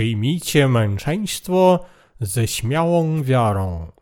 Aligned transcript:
Przyjmijcie 0.00 0.68
męczeństwo 0.68 1.84
ze 2.20 2.48
śmiałą 2.48 3.22
wiarą. 3.22 3.92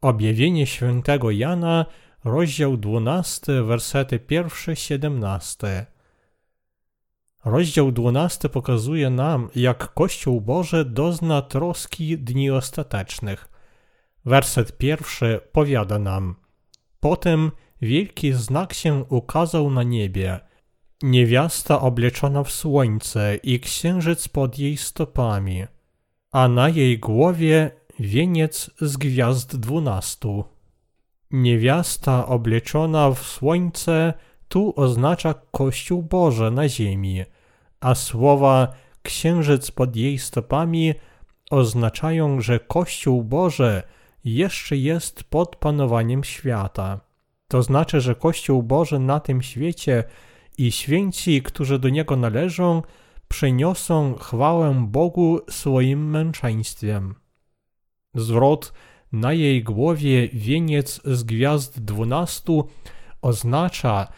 Objawienie 0.00 0.66
świętego 0.66 1.30
Jana, 1.30 1.86
rozdział 2.24 2.76
12, 2.76 3.62
wersety 3.62 4.18
1-17. 4.18 5.84
Rozdział 7.44 7.92
12 7.92 8.48
pokazuje 8.48 9.10
nam, 9.10 9.48
jak 9.54 9.94
Kościół 9.94 10.40
Boży 10.40 10.84
dozna 10.84 11.42
troski 11.42 12.18
dni 12.18 12.50
ostatecznych. 12.50 13.48
Werset 14.24 14.78
pierwszy 14.78 15.40
powiada 15.52 15.98
nam: 15.98 16.34
Potem 17.00 17.50
wielki 17.82 18.32
znak 18.32 18.72
się 18.72 19.04
ukazał 19.08 19.70
na 19.70 19.82
niebie. 19.82 20.40
Niewiasta 21.02 21.80
obleczona 21.80 22.42
w 22.42 22.52
słońce 22.52 23.36
i 23.42 23.60
księżyc 23.60 24.28
pod 24.28 24.58
jej 24.58 24.76
stopami, 24.76 25.64
a 26.32 26.48
na 26.48 26.68
jej 26.68 26.98
głowie 26.98 27.70
wieniec 27.98 28.70
z 28.80 28.96
gwiazd 28.96 29.56
dwunastu. 29.56 30.44
Niewiasta 31.30 32.26
obleczona 32.26 33.10
w 33.10 33.22
słońce 33.22 34.14
tu 34.48 34.72
oznacza 34.76 35.34
Kościół 35.50 36.02
Boże 36.02 36.50
na 36.50 36.68
ziemi, 36.68 37.24
a 37.80 37.94
słowa 37.94 38.72
księżyc 39.02 39.70
pod 39.70 39.96
jej 39.96 40.18
stopami 40.18 40.94
oznaczają, 41.50 42.40
że 42.40 42.60
Kościół 42.60 43.24
Boże 43.24 43.82
jeszcze 44.24 44.76
jest 44.76 45.24
pod 45.24 45.56
panowaniem 45.56 46.24
świata. 46.24 47.00
To 47.48 47.62
znaczy, 47.62 48.00
że 48.00 48.14
Kościół 48.14 48.62
Boży 48.62 48.98
na 48.98 49.20
tym 49.20 49.42
świecie 49.42 50.04
i 50.58 50.72
święci, 50.72 51.42
którzy 51.42 51.78
do 51.78 51.88
niego 51.88 52.16
należą, 52.16 52.82
przyniosą 53.28 54.14
chwałę 54.14 54.86
Bogu 54.88 55.40
swoim 55.50 56.10
męczeństwem. 56.10 57.14
Zwrot 58.14 58.72
na 59.12 59.32
jej 59.32 59.62
głowie 59.62 60.28
wieniec 60.28 61.00
z 61.04 61.22
gwiazd 61.22 61.80
dwunastu 61.80 62.68
oznacza, 63.22 64.08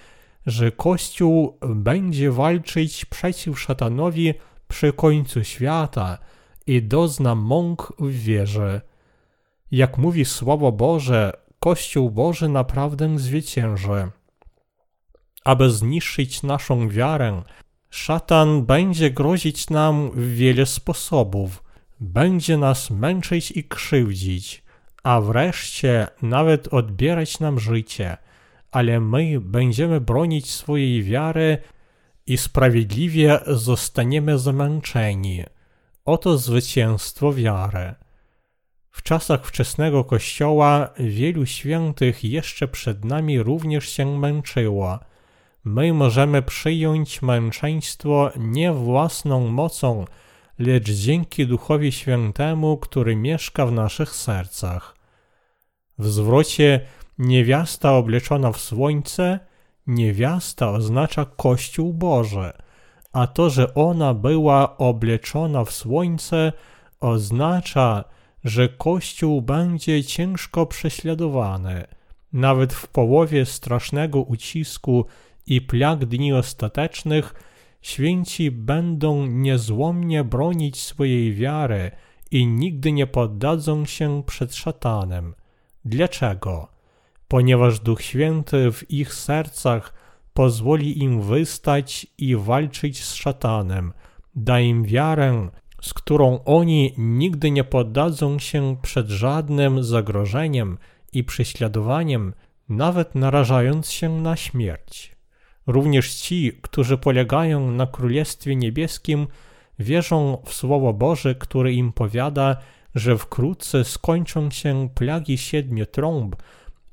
że 0.46 0.72
Kościół 0.72 1.58
będzie 1.60 2.30
walczyć 2.30 3.04
przeciw 3.04 3.60
szatanowi 3.60 4.34
przy 4.68 4.92
końcu 4.92 5.44
świata 5.44 6.18
i 6.66 6.82
dozna 6.82 7.34
mąk 7.34 7.92
w 7.98 8.10
wierze. 8.10 8.80
Jak 9.70 9.98
mówi 9.98 10.24
Słowo 10.24 10.72
Boże, 10.72 11.32
Kościół 11.60 12.10
Boży 12.10 12.48
naprawdę 12.48 13.18
zwycięży. 13.18 14.10
Aby 15.46 15.70
zniszczyć 15.70 16.42
naszą 16.42 16.88
wiarę, 16.88 17.42
szatan 17.90 18.66
będzie 18.66 19.10
grozić 19.10 19.70
nam 19.70 20.10
w 20.10 20.34
wiele 20.34 20.66
sposobów. 20.66 21.62
Będzie 22.00 22.56
nas 22.56 22.90
męczyć 22.90 23.50
i 23.50 23.64
krzywdzić, 23.64 24.62
a 25.02 25.20
wreszcie 25.20 26.06
nawet 26.22 26.68
odbierać 26.68 27.40
nam 27.40 27.60
życie– 27.60 28.16
ale 28.76 29.00
my 29.00 29.40
będziemy 29.40 30.00
bronić 30.00 30.50
swojej 30.50 31.02
wiary 31.02 31.58
i 32.26 32.38
sprawiedliwie 32.38 33.40
zostaniemy 33.46 34.38
zamęczeni. 34.38 35.44
Oto 36.04 36.38
zwycięstwo 36.38 37.32
wiary. 37.32 37.94
W 38.90 39.02
czasach 39.02 39.46
wczesnego 39.46 40.04
Kościoła 40.04 40.90
wielu 40.98 41.46
świętych 41.46 42.24
jeszcze 42.24 42.68
przed 42.68 43.04
nami 43.04 43.42
również 43.42 43.88
się 43.88 44.18
męczyło. 44.18 44.98
My 45.68 45.92
możemy 45.92 46.42
przyjąć 46.42 47.22
męczeństwo 47.22 48.30
nie 48.36 48.72
własną 48.72 49.48
mocą, 49.48 50.04
lecz 50.58 50.90
dzięki 50.90 51.46
Duchowi 51.46 51.92
Świętemu, 51.92 52.76
który 52.76 53.16
mieszka 53.16 53.66
w 53.66 53.72
naszych 53.72 54.10
sercach. 54.10 54.96
W 55.98 56.06
zwrocie 56.06 56.80
Niewiasta 57.18 57.92
obleczona 57.92 58.52
w 58.52 58.60
słońce, 58.60 59.40
niewiasta 59.86 60.70
oznacza 60.70 61.24
Kościół 61.24 61.94
Boży, 61.94 62.52
a 63.12 63.26
to, 63.26 63.50
że 63.50 63.74
ona 63.74 64.14
była 64.14 64.76
obleczona 64.76 65.64
w 65.64 65.72
słońce, 65.72 66.52
oznacza, 67.00 68.04
że 68.44 68.68
Kościół 68.68 69.42
będzie 69.42 70.04
ciężko 70.04 70.66
prześladowany. 70.66 71.86
Nawet 72.32 72.72
w 72.74 72.88
połowie 72.88 73.46
strasznego 73.46 74.20
ucisku 74.20 75.06
i 75.46 75.60
plag 75.60 76.04
dni 76.04 76.32
ostatecznych, 76.32 77.34
święci 77.82 78.50
będą 78.50 79.26
niezłomnie 79.26 80.24
bronić 80.24 80.80
swojej 80.80 81.34
wiary 81.34 81.90
i 82.30 82.46
nigdy 82.46 82.92
nie 82.92 83.06
poddadzą 83.06 83.84
się 83.84 84.22
przed 84.26 84.54
szatanem. 84.54 85.34
Dlaczego? 85.84 86.76
ponieważ 87.28 87.80
Duch 87.80 88.02
Święty 88.02 88.72
w 88.72 88.90
ich 88.90 89.14
sercach 89.14 89.92
pozwoli 90.34 91.02
im 91.02 91.22
wystać 91.22 92.06
i 92.18 92.36
walczyć 92.36 93.04
z 93.04 93.14
szatanem, 93.14 93.92
da 94.34 94.60
im 94.60 94.84
wiarę, 94.84 95.48
z 95.82 95.94
którą 95.94 96.44
oni 96.44 96.94
nigdy 96.98 97.50
nie 97.50 97.64
poddadzą 97.64 98.38
się 98.38 98.76
przed 98.82 99.08
żadnym 99.08 99.84
zagrożeniem 99.84 100.78
i 101.12 101.24
prześladowaniem, 101.24 102.34
nawet 102.68 103.14
narażając 103.14 103.90
się 103.90 104.20
na 104.20 104.36
śmierć. 104.36 105.15
Również 105.66 106.14
ci, 106.14 106.52
którzy 106.62 106.98
polegają 106.98 107.70
na 107.70 107.86
Królestwie 107.86 108.56
Niebieskim, 108.56 109.26
wierzą 109.78 110.42
w 110.44 110.54
Słowo 110.54 110.92
Boże, 110.92 111.34
które 111.34 111.72
im 111.72 111.92
powiada, 111.92 112.56
że 112.94 113.18
wkrótce 113.18 113.84
skończą 113.84 114.50
się 114.50 114.88
plagi 114.94 115.38
siedmiu 115.38 115.86
trąb, 115.86 116.36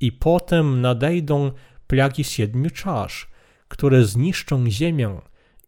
i 0.00 0.12
potem 0.12 0.80
nadejdą 0.80 1.52
plagi 1.86 2.24
siedmiu 2.24 2.70
czasz, 2.70 3.28
które 3.68 4.04
zniszczą 4.04 4.70
ziemię 4.70 5.20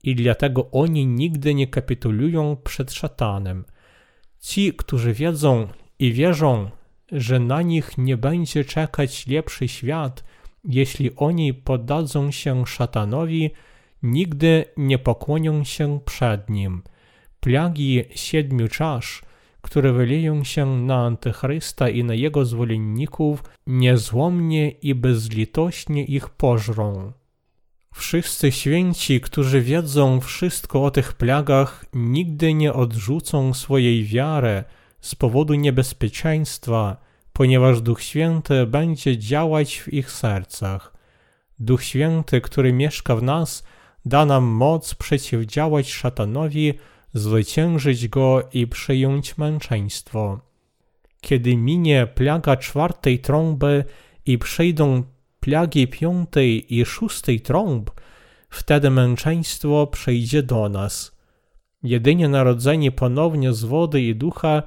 i 0.02 0.14
dlatego 0.14 0.70
oni 0.70 1.06
nigdy 1.06 1.54
nie 1.54 1.66
kapitulują 1.66 2.56
przed 2.64 2.92
szatanem. 2.92 3.64
Ci, 4.40 4.72
którzy 4.72 5.12
wiedzą 5.12 5.68
i 5.98 6.12
wierzą, 6.12 6.70
że 7.12 7.38
na 7.40 7.62
nich 7.62 7.98
nie 7.98 8.16
będzie 8.16 8.64
czekać 8.64 9.26
lepszy 9.26 9.68
świat, 9.68 10.24
jeśli 10.66 11.16
oni 11.16 11.54
poddadzą 11.54 12.30
się 12.30 12.66
szatanowi, 12.66 13.50
nigdy 14.02 14.64
nie 14.76 14.98
pokłonią 14.98 15.64
się 15.64 16.00
przed 16.04 16.50
nim. 16.50 16.82
Plagi 17.40 18.04
siedmiu 18.14 18.68
czasz 18.68 19.22
które 19.66 19.92
wyleją 19.92 20.44
się 20.44 20.66
na 20.66 20.96
Antychrysta 20.96 21.88
i 21.88 22.04
na 22.04 22.14
jego 22.14 22.44
zwolenników, 22.44 23.42
niezłomnie 23.66 24.70
i 24.70 24.94
bezlitośnie 24.94 26.04
ich 26.04 26.28
pożrą. 26.28 27.12
Wszyscy 27.94 28.52
święci, 28.52 29.20
którzy 29.20 29.60
wiedzą 29.60 30.20
wszystko 30.20 30.84
o 30.84 30.90
tych 30.90 31.12
plagach, 31.12 31.84
nigdy 31.94 32.54
nie 32.54 32.72
odrzucą 32.72 33.54
swojej 33.54 34.04
wiary 34.04 34.64
z 35.00 35.14
powodu 35.14 35.54
niebezpieczeństwa, 35.54 36.96
ponieważ 37.36 37.80
Duch 37.80 38.02
Święty 38.02 38.66
będzie 38.66 39.18
działać 39.18 39.78
w 39.78 39.92
ich 39.92 40.10
sercach. 40.10 40.92
Duch 41.58 41.82
Święty, 41.82 42.40
który 42.40 42.72
mieszka 42.72 43.16
w 43.16 43.22
nas, 43.22 43.64
da 44.04 44.26
nam 44.26 44.44
moc 44.44 44.94
przeciwdziałać 44.94 45.92
szatanowi, 45.92 46.74
zwyciężyć 47.14 48.08
go 48.08 48.48
i 48.52 48.66
przyjąć 48.66 49.38
męczeństwo. 49.38 50.40
Kiedy 51.20 51.56
minie 51.56 52.06
plaga 52.06 52.56
czwartej 52.56 53.18
trąby 53.18 53.84
i 54.26 54.38
przyjdą 54.38 55.02
plagi 55.40 55.88
piątej 55.88 56.74
i 56.74 56.84
szóstej 56.84 57.40
trąb, 57.40 57.90
wtedy 58.50 58.90
męczeństwo 58.90 59.86
przyjdzie 59.86 60.42
do 60.42 60.68
nas. 60.68 61.16
Jedynie 61.82 62.28
narodzeni 62.28 62.92
ponownie 62.92 63.52
z 63.52 63.64
wody 63.64 64.00
i 64.02 64.14
ducha 64.14 64.62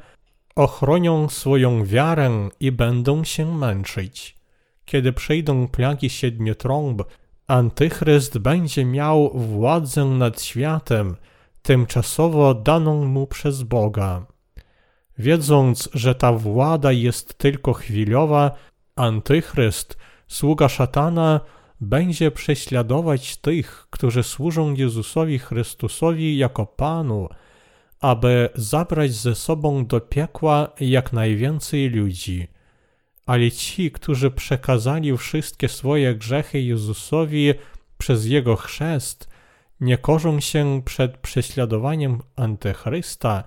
ochronią 0.60 1.30
swoją 1.30 1.86
wiarę 1.86 2.50
i 2.60 2.72
będą 2.72 3.24
się 3.24 3.56
męczyć. 3.56 4.38
Kiedy 4.86 5.14
przyjdą 5.14 5.68
plagi 5.68 6.10
siedmiu 6.10 6.56
trąb, 6.56 7.02
Antychryst 7.48 8.38
będzie 8.38 8.86
miał 8.86 9.32
władzę 9.38 10.06
nad 10.06 10.42
światem– 10.42 11.16
tymczasowo 11.62 12.54
daną 12.54 13.06
mu 13.06 13.28
przez 13.28 13.64
Boga. 13.64 14.26
Wiedząc, 15.18 15.90
że 15.94 16.16
ta 16.16 16.34
włada 16.34 16.92
jest 16.92 17.38
tylko 17.38 17.74
chwilowa, 17.74 18.52
Antychryst, 18.96 19.98
sługa 20.28 20.70
szatana, 20.70 21.40
będzie 21.82 22.32
prześladować 22.32 23.38
tych, 23.38 23.88
którzy 23.90 24.24
służą 24.24 24.74
Jezusowi 24.74 25.40
Chrystusowi 25.40 26.38
jako 26.38 26.66
Panu, 26.66 27.30
aby 28.00 28.50
zabrać 28.56 29.14
ze 29.14 29.36
sobą 29.36 29.86
do 29.86 30.02
piekła 30.02 30.74
jak 30.80 31.14
najwięcej 31.14 31.90
ludzi. 31.90 32.48
Ale 33.26 33.52
ci, 33.52 33.92
którzy 33.92 34.32
przekazali 34.32 35.18
wszystkie 35.18 35.70
swoje 35.70 36.16
grzechy 36.16 36.62
Jezusowi 36.62 37.54
przez 37.98 38.26
Jego 38.26 38.56
chrzest, 38.56 39.30
nie 39.82 39.98
korzą 39.98 40.40
się 40.40 40.82
przed 40.86 41.18
prześladowaniem 41.18 42.20
Antychrysta, 42.36 43.44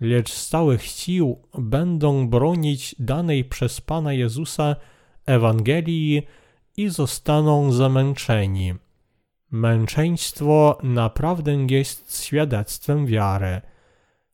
lecz 0.00 0.32
z 0.32 0.48
całych 0.48 0.82
sił 0.82 1.42
będą 1.58 2.28
bronić 2.28 2.94
danej 2.98 3.44
przez 3.44 3.80
Pana 3.80 4.12
Jezusa 4.12 4.76
Ewangelii 5.26 6.22
i 6.76 6.88
zostaną 6.88 7.72
zamęczeni. 7.72 8.74
Męczeństwo 9.50 10.78
naprawdę 10.82 11.52
jest 11.70 12.24
świadectwem 12.24 13.06
wiary. 13.06 13.60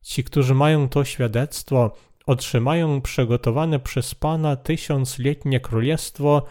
Ci, 0.05 0.25
którzy 0.25 0.55
mają 0.55 0.89
to 0.89 1.05
świadectwo, 1.05 1.97
otrzymają 2.27 3.01
przygotowane 3.01 3.81
przez 3.81 4.15
Pana 4.15 4.57
tysiącletnie 4.57 5.61
królestwo 5.61 6.43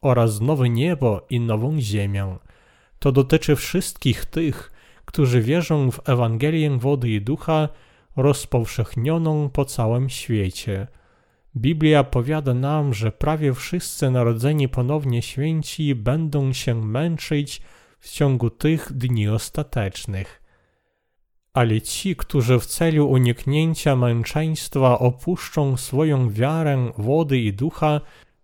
oraz 0.00 0.40
nowe 0.40 0.68
niebo 0.68 1.26
i 1.30 1.40
nową 1.40 1.80
ziemię. 1.80 2.36
To 2.98 3.12
dotyczy 3.12 3.56
wszystkich 3.56 4.24
tych, 4.24 4.72
którzy 5.04 5.42
wierzą 5.42 5.90
w 5.90 6.08
Ewangelię 6.08 6.70
wody 6.78 7.08
i 7.08 7.20
ducha 7.20 7.68
rozpowszechnioną 8.16 9.48
po 9.48 9.64
całym 9.64 10.10
świecie. 10.10 10.86
Biblia 11.56 12.04
powiada 12.04 12.54
nam, 12.54 12.94
że 12.94 13.12
prawie 13.12 13.54
wszyscy 13.54 14.10
narodzeni 14.10 14.68
ponownie 14.68 15.22
święci 15.22 15.94
będą 15.94 16.52
się 16.52 16.74
męczyć 16.74 17.62
w 18.00 18.10
ciągu 18.10 18.50
tych 18.50 18.92
dni 18.92 19.28
ostatecznych. 19.28 20.47
Ale 21.58 21.80
ci, 21.80 22.16
którzy 22.16 22.58
w 22.58 22.66
celu 22.66 23.10
uniknięcia 23.10 23.96
męczeństwa 23.96 24.98
opuszczą 24.98 25.76
swoją 25.76 26.30
wiarę 26.30 26.92
wody 26.98 27.38
i 27.38 27.52
ducha, 27.52 28.00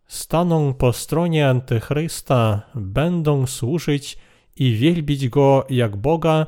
staną 0.07 0.75
po 0.75 0.93
stronie 0.93 1.49
Antychrysta, 1.49 2.63
będą 2.75 3.47
służyć 3.47 4.19
i 4.57 4.77
wielbić 4.77 5.29
Go 5.29 5.67
jak 5.71 5.97
Boga, 5.97 6.47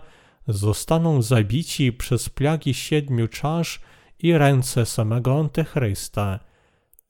zostaną 0.48 1.22
zabici 1.22 1.92
przez 1.92 2.28
plagi 2.28 2.74
siedmiu 2.74 3.28
czasz 3.28 3.80
i 4.18 4.32
ręce 4.32 4.86
samego 4.86 5.38
Antychrysta. 5.40 6.40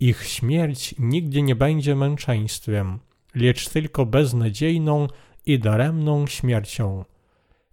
Ich 0.01 0.25
śmierć 0.25 0.95
nigdy 0.99 1.43
nie 1.43 1.57
będzie 1.57 1.95
męczeństwem, 1.95 2.99
lecz 3.35 3.69
tylko 3.69 4.07
beznadziejną 4.07 5.07
i 5.47 5.59
daremną 5.59 6.27
śmiercią. 6.27 7.05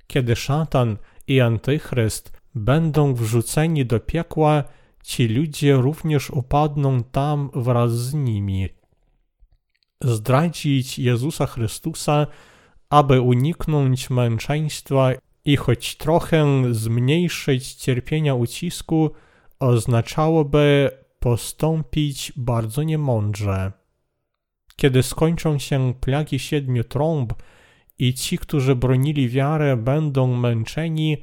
Kiedy 0.07 0.36
szatan 0.36 0.97
i 1.28 1.42
Antychryst 1.42 2.38
będą 2.56 3.14
wrzuceni 3.14 3.86
do 3.86 4.00
piekła, 4.00 4.64
ci 5.04 5.28
ludzie 5.28 5.74
również 5.74 6.30
upadną 6.30 7.04
tam 7.04 7.50
wraz 7.54 7.92
z 7.92 8.14
nimi. 8.14 8.70
Zdradzić 10.02 11.00
Jezusa 11.00 11.46
Chrystusa, 11.46 12.28
aby 12.90 13.22
uniknąć 13.22 14.10
męczeństwa 14.10 15.12
i 15.46 15.56
choć 15.56 15.96
trochę 15.96 16.64
zmniejszyć 16.72 17.74
cierpienia 17.74 18.36
ucisku, 18.36 19.12
oznaczałoby 19.60 20.92
postąpić 21.20 22.34
bardzo 22.36 22.84
niemądrze. 22.84 23.72
Kiedy 24.75 25.04
skończą 25.04 25.60
się 25.60 25.94
plagi 26.00 26.40
siedmiu 26.40 26.84
trąb 26.84 27.34
i 28.00 28.13
ci, 28.13 28.38
którzy 28.38 28.75
bronili 28.75 29.30
wiarę, 29.30 29.78
będą 29.78 30.36
męczeni, 30.36 31.18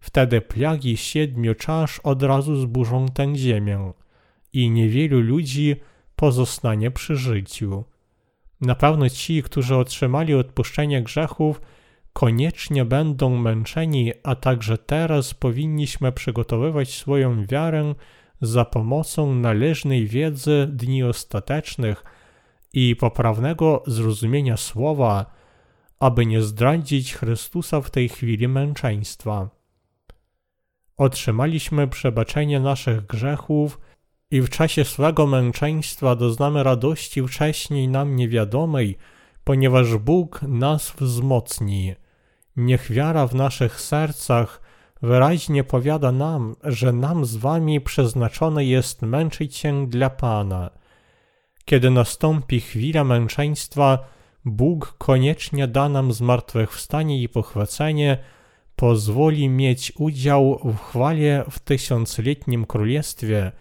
wtedy 0.00 0.40
plagi 0.40 0.96
siedmiu 0.96 1.54
czasz 1.54 2.00
od 2.00 2.22
razu 2.22 2.56
zburzą 2.56 3.08
tę 3.08 3.36
ziemię 3.36 3.92
i 4.52 4.70
niewielu 4.70 5.20
ludzi 5.20 5.76
pozostanie 6.16 6.90
przy 6.90 7.16
życiu. 7.16 7.84
Na 8.60 8.74
pewno 8.74 9.10
ci, 9.10 9.42
którzy 9.42 9.76
otrzymali 9.76 10.34
odpuszczenie 10.34 11.02
grzechów, 11.02 11.60
koniecznie 12.12 12.84
będą 12.84 13.36
męczeni, 13.36 14.12
a 14.22 14.34
także 14.34 14.78
teraz 14.78 15.34
powinniśmy 15.34 16.12
przygotowywać 16.12 16.94
swoją 16.94 17.46
wiarę 17.46 17.94
za 18.40 18.64
pomocą 18.64 19.34
należnej 19.34 20.06
wiedzy 20.06 20.68
dni 20.72 21.02
ostatecznych 21.02 22.04
i 22.72 22.96
poprawnego 22.96 23.82
zrozumienia 23.86 24.56
słowa, 24.56 25.35
aby 26.00 26.26
nie 26.26 26.42
zdradzić 26.42 27.14
Chrystusa 27.14 27.80
w 27.80 27.90
tej 27.90 28.08
chwili 28.08 28.48
męczeństwa. 28.48 29.48
Otrzymaliśmy 30.96 31.88
przebaczenie 31.88 32.60
naszych 32.60 33.06
grzechów 33.06 33.80
i 34.30 34.40
w 34.40 34.48
czasie 34.48 34.84
swego 34.84 35.26
męczeństwa 35.26 36.16
doznamy 36.16 36.62
radości 36.62 37.22
wcześniej 37.22 37.88
nam 37.88 38.16
niewiadomej, 38.16 38.96
ponieważ 39.44 39.96
Bóg 39.96 40.42
nas 40.42 40.90
wzmocni. 40.90 41.94
Niech 42.56 42.92
wiara 42.92 43.26
w 43.26 43.34
naszych 43.34 43.80
sercach 43.80 44.60
wyraźnie 45.02 45.64
powiada 45.64 46.12
nam, 46.12 46.56
że 46.64 46.92
nam 46.92 47.24
z 47.24 47.36
wami 47.36 47.80
przeznaczone 47.80 48.64
jest 48.64 49.02
męczyć 49.02 49.56
się 49.56 49.86
dla 49.86 50.10
Pana. 50.10 50.70
Kiedy 51.64 51.90
nastąpi 51.90 52.60
chwila 52.60 53.04
męczeństwa, 53.04 53.98
Bóg 54.46 54.94
koniecznie 54.98 55.68
da 55.68 55.88
nam 55.88 56.12
zmartwychwstanie 56.12 57.22
i 57.22 57.28
pochwycenie, 57.28 58.18
pozwoli 58.76 59.48
mieć 59.48 59.92
udział 59.98 60.60
w 60.64 60.76
chwale 60.76 61.44
w 61.50 61.58
tysiącletnim 61.58 62.64
królestwie, 62.64 63.52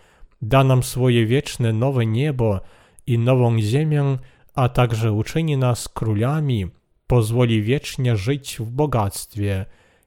da 0.42 0.64
nam 0.64 0.84
swoje 0.84 1.26
wieczne 1.26 1.74
nowe 1.74 2.06
niebo 2.06 2.62
i 3.08 3.20
nową 3.20 3.60
ziemię, 3.60 4.18
a 4.54 4.70
także 4.70 5.12
uczyni 5.12 5.58
nas 5.58 5.88
królami, 5.88 6.68
pozwoli 7.08 7.62
wiecznie 7.62 8.18
żyć 8.18 8.58
w 8.60 8.72
bogactwie. 8.72 9.66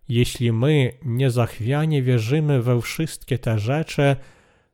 Jeśli 0.09 0.53
my 0.53 0.93
niezachwianie 1.05 2.03
wierzymy 2.03 2.63
we 2.63 2.81
wszystkie 2.81 3.39
te 3.39 3.59
rzeczy, 3.59 4.17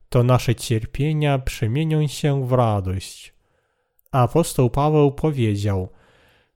to 0.09 0.23
nasze 0.23 0.55
cierpienia 0.55 1.39
przemienią 1.39 2.07
się 2.07 2.47
w 2.47 2.51
radość. 2.51 3.33
Apostoł 4.11 4.69
Paweł 4.69 5.11
powiedział: 5.11 5.89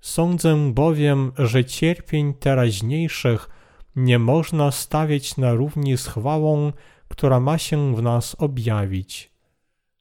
Sądzę 0.01 0.71
bowiem, 0.73 1.31
że 1.37 1.65
cierpień 1.65 2.33
teraźniejszych 2.33 3.49
nie 3.95 4.19
można 4.19 4.71
stawiać 4.71 5.37
na 5.37 5.53
równi 5.53 5.97
z 5.97 6.07
chwałą, 6.07 6.71
która 7.07 7.39
ma 7.39 7.57
się 7.57 7.95
w 7.95 8.01
nas 8.01 8.35
objawić. 8.39 9.31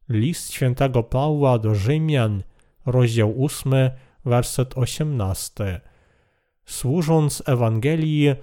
List 0.08 0.52
świętego 0.52 1.02
Pawła 1.02 1.58
do 1.58 1.74
Rzymian, 1.74 2.42
rozdział 2.86 3.44
8, 3.44 3.72
werset 4.24 4.78
18. 4.78 5.80
Służąc 6.66 7.42
Ewangelii, 7.46 8.34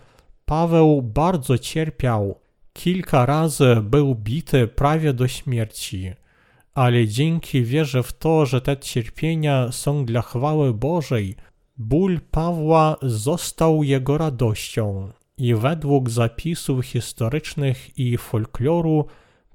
Paweł 0.45 1.01
bardzo 1.01 1.57
cierpiał. 1.57 2.39
Kilka 2.73 3.25
razy 3.25 3.77
był 3.81 4.15
bity 4.15 4.67
prawie 4.67 5.13
do 5.13 5.27
śmierci, 5.27 6.13
ale 6.75 7.07
dzięki 7.07 7.63
wierze 7.63 8.03
w 8.03 8.13
to, 8.13 8.45
że 8.45 8.61
te 8.61 8.77
cierpienia 8.77 9.71
są 9.71 10.05
dla 10.05 10.21
chwały 10.21 10.73
Bożej, 10.73 11.35
ból 11.77 12.19
Pawła 12.31 12.95
został 13.01 13.83
jego 13.83 14.17
radością 14.17 15.09
i 15.37 15.55
według 15.55 16.09
zapisów 16.09 16.85
historycznych 16.85 17.99
i 17.99 18.17
folkloru 18.17 19.05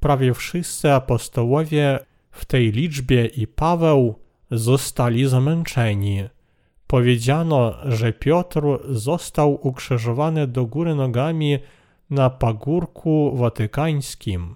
prawie 0.01 0.35
wszyscy 0.35 0.93
apostołowie 0.93 1.99
w 2.31 2.45
tej 2.45 2.73
liczbie 2.73 3.27
i 3.27 3.47
Paweł 3.47 4.15
zostali 4.51 5.27
zamęczeni. 5.27 6.25
Powiedziano, 6.87 7.75
że 7.85 8.13
Piotr 8.13 8.63
został 8.89 9.67
ukrzyżowany 9.67 10.47
do 10.47 10.67
góry 10.67 10.95
nogami 10.95 11.59
na 12.11 12.31
pagórku 12.31 13.37
watykańskim. 13.37 14.55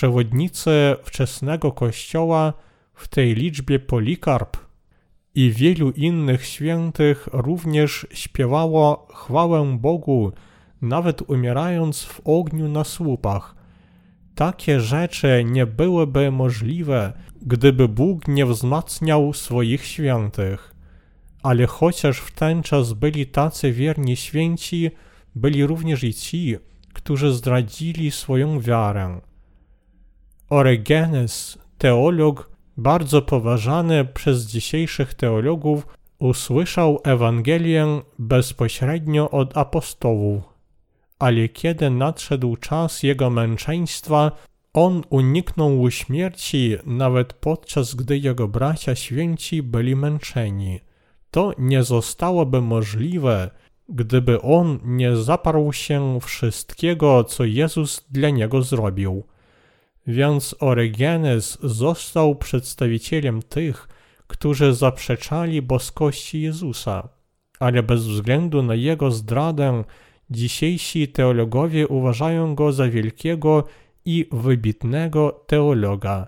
Przewodnicy 0.00 0.96
wczesnego 1.02 1.72
kościoła, 1.72 2.52
w 2.94 3.08
tej 3.08 3.34
liczbie 3.34 3.78
Polikarp 3.78 4.56
i 5.34 5.50
wielu 5.50 5.90
innych 5.90 6.46
świętych 6.46 7.28
również 7.32 8.06
śpiewało 8.10 9.06
chwałę 9.14 9.78
Bogu, 9.78 10.32
nawet 10.82 11.22
umierając 11.30 12.04
w 12.04 12.20
ogniu 12.24 12.68
na 12.68 12.84
słupach. 12.84 13.54
Takie 14.34 14.80
rzeczy 14.80 15.44
nie 15.46 15.66
byłyby 15.66 16.30
możliwe, 16.30 17.12
gdyby 17.42 17.88
Bóg 17.88 18.28
nie 18.28 18.46
wzmacniał 18.46 19.32
swoich 19.32 19.84
świętych. 19.84 20.74
Ale 21.42 21.66
chociaż 21.66 22.18
w 22.18 22.30
ten 22.30 22.62
czas 22.62 22.92
byli 22.92 23.26
tacy 23.26 23.72
wierni 23.72 24.16
święci, 24.16 24.90
byli 25.34 25.66
również 25.66 26.04
i 26.04 26.14
ci, 26.14 26.56
którzy 26.92 27.32
zdradzili 27.32 28.10
swoją 28.10 28.60
wiarę. 28.60 29.20
Oregenes, 30.50 31.58
teolog, 31.78 32.50
bardzo 32.76 33.22
poważany 33.22 34.04
przez 34.04 34.46
dzisiejszych 34.46 35.14
teologów, 35.14 35.86
usłyszał 36.18 37.00
Ewangelię 37.04 38.00
bezpośrednio 38.18 39.30
od 39.30 39.56
apostołów. 39.56 40.42
Ale 41.18 41.48
kiedy 41.48 41.90
nadszedł 41.90 42.56
czas 42.56 43.02
jego 43.02 43.30
męczeństwa, 43.30 44.32
on 44.72 45.02
uniknął 45.10 45.90
śmierci 45.90 46.76
nawet 46.86 47.32
podczas 47.32 47.94
gdy 47.94 48.18
jego 48.18 48.48
bracia 48.48 48.94
święci 48.94 49.62
byli 49.62 49.96
męczeni. 49.96 50.80
To 51.30 51.52
nie 51.58 51.82
zostałoby 51.82 52.60
możliwe, 52.60 53.50
gdyby 53.88 54.42
on 54.42 54.78
nie 54.84 55.16
zaparł 55.16 55.72
się 55.72 56.18
wszystkiego, 56.22 57.24
co 57.24 57.44
Jezus 57.44 58.06
dla 58.10 58.30
niego 58.30 58.62
zrobił. 58.62 59.24
Więc 60.06 60.54
Orygenes 60.60 61.58
został 61.62 62.36
przedstawicielem 62.36 63.42
tych, 63.42 63.88
którzy 64.26 64.74
zaprzeczali 64.74 65.62
boskości 65.62 66.40
Jezusa, 66.40 67.08
ale 67.60 67.82
bez 67.82 68.06
względu 68.06 68.62
na 68.62 68.74
jego 68.74 69.10
zdradę 69.10 69.84
dzisiejsi 70.30 71.08
teologowie 71.08 71.88
uważają 71.88 72.54
go 72.54 72.72
za 72.72 72.88
wielkiego 72.88 73.64
i 74.04 74.28
wybitnego 74.32 75.44
teologa. 75.46 76.26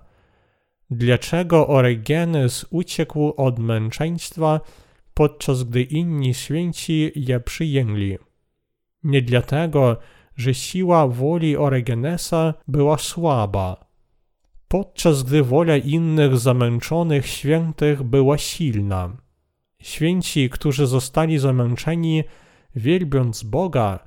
Dlaczego 0.89 1.67
Orygenes 1.67 2.65
uciekł 2.69 3.33
od 3.37 3.59
męczeństwa, 3.59 4.61
podczas 5.13 5.63
gdy 5.63 5.81
inni 5.81 6.33
święci 6.33 7.11
je 7.15 7.39
przyjęli? 7.39 8.17
Nie 9.03 9.21
dlatego, 9.21 9.97
że 10.35 10.53
siła 10.53 11.07
woli 11.07 11.57
Orygenesa 11.57 12.53
była 12.67 12.97
słaba, 12.97 13.85
podczas 14.67 15.23
gdy 15.23 15.43
wola 15.43 15.77
innych 15.77 16.37
zamęczonych 16.37 17.27
świętych 17.27 18.03
była 18.03 18.37
silna. 18.37 19.09
Święci, 19.81 20.49
którzy 20.49 20.87
zostali 20.87 21.39
zamęczeni, 21.39 22.23
wielbiąc 22.75 23.43
Boga, 23.43 23.99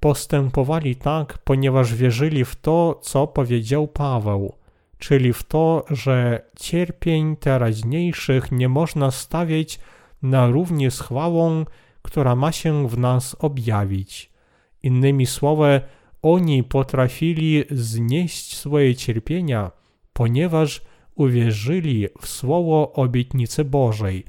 postępowali 0.00 0.96
tak, 0.96 1.38
ponieważ 1.38 1.94
wierzyli 1.94 2.44
w 2.44 2.56
to, 2.56 3.00
co 3.02 3.26
powiedział 3.26 3.88
Paweł, 3.88 4.54
czyli 4.98 5.32
w 5.32 5.42
to, 5.42 5.84
że 5.90 6.42
cierpień 6.60 7.36
teraźniejszych 7.36 8.52
nie 8.52 8.68
można 8.68 9.10
stawiać 9.10 9.80
na 10.22 10.46
równi 10.46 10.90
z 10.90 11.00
chwałą, 11.00 11.64
która 12.02 12.36
ma 12.36 12.52
się 12.52 12.88
w 12.88 12.98
nas 12.98 13.36
objawić. 13.38 14.30
Innymi 14.88 15.26
słowy, 15.26 15.80
oni 16.22 16.64
potrafili 16.64 17.64
znieść 17.70 18.56
swoje 18.56 18.94
cierpienia, 18.94 19.70
ponieważ 20.12 20.82
uwierzyli 21.14 22.06
w 22.20 22.28
słowo 22.28 22.92
obietnicy 22.92 23.64
Bożej, 23.64 24.24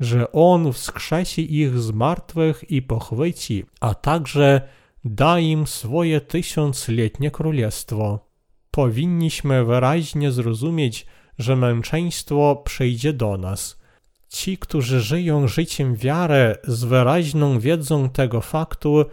że 0.00 0.32
On 0.32 0.72
wskrzesi 0.72 1.60
ich 1.60 1.78
z 1.78 1.90
martwych 1.90 2.70
i 2.70 2.82
pochwyci, 2.82 3.64
a 3.80 3.94
także 3.94 4.60
da 5.04 5.38
im 5.38 5.66
swoje 5.66 6.20
tysiącletnie 6.20 7.30
królestwo. 7.30 8.26
Powinniśmy 8.70 9.64
wyraźnie 9.64 10.32
zrozumieć, 10.32 11.06
że 11.38 11.56
męczeństwo 11.56 12.62
przyjdzie 12.64 13.12
do 13.12 13.38
nas. 13.38 13.80
Ci, 14.28 14.58
którzy 14.58 15.00
żyją 15.00 15.48
życiem 15.48 15.94
wiary 15.96 16.56
z 16.64 16.84
wyraźną 16.84 17.58
wiedzą 17.58 18.08
tego 18.08 18.40
faktu, 18.40 19.04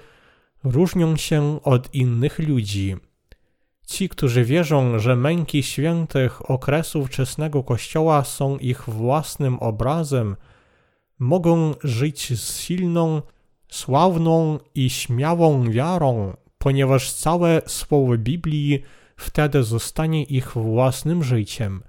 różnią 0.64 1.18
się 1.18 1.60
od 1.64 1.94
innych 1.94 2.40
ludzi. 2.40 2.96
Ci, 3.88 4.10
którzy 4.10 4.44
wierzą, 4.44 5.00
że 5.00 5.16
męki 5.16 5.64
świętych 5.64 6.52
okresu 6.52 7.06
wczesnego 7.06 7.64
Kościoła 7.64 8.24
są 8.24 8.58
ich 8.58 8.90
własnym 8.90 9.60
obrazem, 9.60 10.36
mogą 11.20 11.74
żyć 11.84 12.40
z 12.40 12.60
silną, 12.60 13.22
sławną 13.70 14.60
i 14.76 14.90
śmiałą 14.90 15.72
wiarą, 15.72 16.34
ponieważ 16.58 17.12
całe 17.12 17.62
słowo 17.66 18.18
Biblii 18.18 18.84
wtedy 19.18 19.64
zostanie 19.64 20.24
ich 20.24 20.52
własnym 20.52 21.24
życiem. 21.24 21.84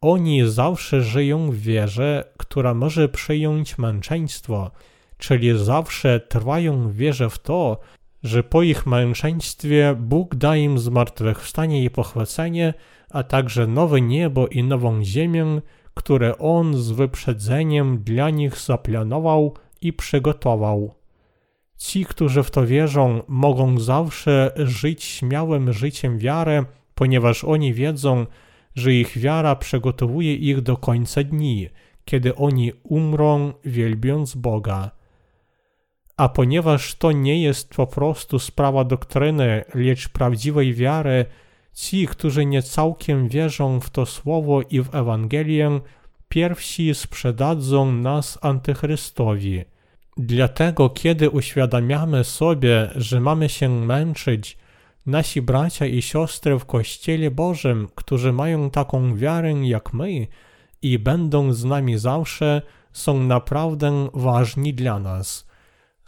Oni 0.00 0.48
zawsze 0.48 1.02
żyją 1.02 1.50
w 1.50 1.56
wierze, 1.56 2.32
która 2.36 2.74
może 2.74 3.08
przyjąć 3.08 3.78
męczeństwo, 3.78 4.70
czyli 5.18 5.58
zawsze 5.58 6.20
trwają 6.20 6.88
w 6.88 6.94
wierze 6.94 7.30
w 7.30 7.38
to, 7.38 7.80
że 8.22 8.42
po 8.42 8.62
ich 8.62 8.86
męczeństwie 8.86 9.96
Bóg 9.98 10.34
da 10.34 10.56
im 10.56 10.78
zmartwychwstanie 10.78 11.84
i 11.84 11.90
pochwycenie, 11.90 12.74
a 13.10 13.22
także 13.22 13.66
nowe 13.66 14.00
niebo 14.00 14.48
i 14.48 14.64
nową 14.64 15.04
ziemię, 15.04 15.60
które 15.94 16.38
On 16.38 16.76
z 16.76 16.90
wyprzedzeniem 16.90 17.98
dla 17.98 18.30
nich 18.30 18.58
zaplanował 18.58 19.54
i 19.80 19.92
przygotował. 19.92 20.94
Ci, 21.76 22.04
którzy 22.04 22.42
w 22.42 22.50
to 22.50 22.66
wierzą, 22.66 23.22
mogą 23.28 23.78
zawsze 23.78 24.52
żyć 24.56 25.04
śmiałym 25.04 25.72
życiem 25.72 26.18
wiary, 26.18 26.64
ponieważ 26.94 27.44
oni 27.44 27.74
wiedzą, 27.74 28.26
że 28.74 28.94
ich 28.94 29.18
wiara 29.18 29.56
przygotowuje 29.56 30.34
ich 30.34 30.60
do 30.60 30.76
końca 30.76 31.24
dni, 31.24 31.68
kiedy 32.04 32.34
oni 32.34 32.72
umrą, 32.82 33.52
wielbiąc 33.64 34.34
Boga. 34.34 34.90
A 36.20 36.28
ponieważ 36.28 36.94
to 36.94 37.12
nie 37.12 37.42
jest 37.42 37.74
po 37.74 37.86
prostu 37.86 38.38
sprawa 38.38 38.84
doktryny, 38.84 39.64
lecz 39.74 40.08
prawdziwej 40.08 40.74
wiary, 40.74 41.24
ci, 41.74 42.06
którzy 42.06 42.46
nie 42.46 42.62
całkiem 42.62 43.28
wierzą 43.28 43.80
w 43.80 43.90
to 43.90 44.06
słowo 44.06 44.62
i 44.62 44.82
w 44.82 44.94
Ewangelię, 44.94 45.80
pierwsi 46.28 46.94
sprzedadzą 46.94 47.92
nas 47.92 48.38
Antychrystowi. 48.42 49.64
Dlatego, 50.16 50.90
kiedy 50.90 51.30
uświadamiamy 51.30 52.24
sobie, 52.24 52.90
że 52.96 53.20
mamy 53.20 53.48
się 53.48 53.68
męczyć, 53.68 54.58
nasi 55.06 55.42
bracia 55.42 55.86
i 55.86 56.02
siostry 56.02 56.58
w 56.58 56.64
Kościele 56.64 57.30
Bożym, 57.30 57.88
którzy 57.94 58.32
mają 58.32 58.70
taką 58.70 59.16
wiarę 59.16 59.52
jak 59.52 59.92
my 59.92 60.26
i 60.82 60.98
będą 60.98 61.52
z 61.52 61.64
nami 61.64 61.98
zawsze, 61.98 62.62
są 62.92 63.22
naprawdę 63.22 64.08
ważni 64.14 64.74
dla 64.74 64.98
nas. 64.98 65.49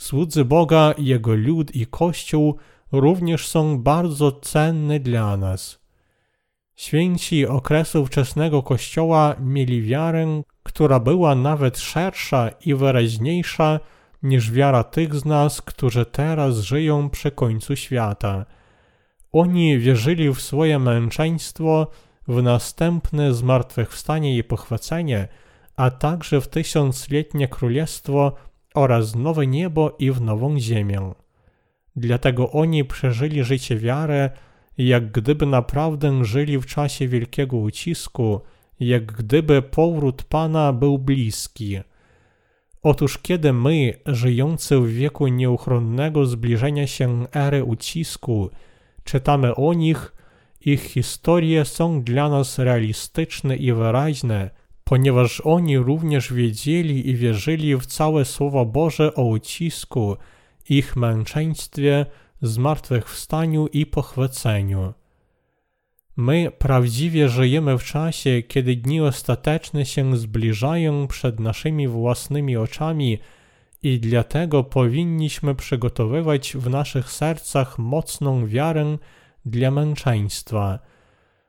Słudzy 0.02 0.44
Boga, 0.44 0.94
Jego 0.98 1.34
lud 1.34 1.76
i 1.76 1.86
Kościół 1.86 2.56
również 2.92 3.48
są 3.48 3.78
bardzo 3.78 4.32
cenne 4.32 5.00
dla 5.00 5.36
nas. 5.36 5.78
Święci 6.76 7.46
okresu 7.46 8.06
wczesnego 8.06 8.62
Kościoła 8.62 9.36
mieli 9.40 9.82
wiarę, 9.82 10.42
która 10.62 11.00
była 11.00 11.34
nawet 11.34 11.78
szersza 11.78 12.50
i 12.66 12.74
wyraźniejsza 12.74 13.80
niż 14.22 14.50
wiara 14.50 14.84
tych 14.84 15.14
z 15.14 15.24
nas, 15.24 15.62
którzy 15.62 16.06
teraz 16.06 16.58
żyją 16.58 17.10
przy 17.10 17.30
końcu 17.30 17.76
świata. 17.76 18.46
Oni 19.32 19.78
wierzyli 19.78 20.34
w 20.34 20.40
swoje 20.40 20.78
męczeństwo, 20.78 21.86
w 22.28 22.42
następne 22.42 23.34
zmartwychwstanie 23.34 24.36
i 24.36 24.44
pochwycenie, 24.44 25.28
a 25.76 25.90
także 25.90 26.40
w 26.40 26.48
tysiącletnie 26.48 27.48
królestwo 27.48 28.32
oraz 28.74 29.14
nowe 29.14 29.46
niebo 29.46 29.96
i 29.98 30.10
w 30.10 30.20
nową 30.20 30.58
ziemię. 30.58 31.12
Dlatego 31.96 32.50
oni 32.50 32.84
przeżyli 32.84 33.44
życie 33.44 33.76
wiary, 33.76 34.30
jak 34.78 35.12
gdyby 35.12 35.46
naprawdę 35.46 36.24
żyli 36.24 36.58
w 36.58 36.66
czasie 36.66 37.08
wielkiego 37.08 37.56
ucisku, 37.56 38.40
jak 38.80 39.12
gdyby 39.12 39.62
powrót 39.62 40.22
Pana 40.22 40.72
był 40.72 40.98
bliski. 40.98 41.78
Otóż 42.82 43.18
kiedy 43.18 43.52
my, 43.52 43.94
żyjący 44.06 44.78
w 44.78 44.88
wieku 44.88 45.28
nieuchronnego 45.28 46.26
zbliżenia 46.26 46.86
się 46.86 47.26
ery 47.32 47.64
ucisku, 47.64 48.50
czytamy 49.04 49.54
o 49.54 49.74
nich, 49.74 50.14
ich 50.60 50.82
historie 50.82 51.64
są 51.64 52.02
dla 52.02 52.28
nas 52.28 52.58
realistyczne 52.58 53.56
i 53.56 53.72
wyraźne, 53.72 54.50
ponieważ 54.92 55.40
oni 55.40 55.78
również 55.78 56.32
wiedzieli 56.32 57.08
i 57.08 57.16
wierzyli 57.16 57.76
w 57.76 57.86
całe 57.86 58.24
Słowo 58.24 58.66
Boże 58.66 59.14
o 59.14 59.24
ucisku, 59.24 60.16
ich 60.68 60.96
męczeństwie, 60.96 62.06
zmartwychwstaniu 62.42 63.66
i 63.66 63.86
pochwyceniu. 63.86 64.92
My 66.16 66.50
prawdziwie 66.58 67.28
żyjemy 67.28 67.78
w 67.78 67.84
czasie, 67.84 68.42
kiedy 68.42 68.76
dni 68.76 69.00
ostateczne 69.00 69.86
się 69.86 70.16
zbliżają 70.16 71.06
przed 71.06 71.40
naszymi 71.40 71.88
własnymi 71.88 72.56
oczami 72.56 73.18
i 73.82 74.00
dlatego 74.00 74.64
powinniśmy 74.64 75.54
przygotowywać 75.54 76.56
w 76.56 76.70
naszych 76.70 77.12
sercach 77.12 77.78
mocną 77.78 78.46
wiarę 78.46 78.98
dla 79.44 79.70
męczeństwa. 79.70 80.91